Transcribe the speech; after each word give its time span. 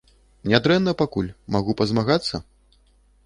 Нядрэнна 0.51 0.93
пакуль, 1.01 1.29
магу 1.55 1.77
пазмагацца? 1.81 2.35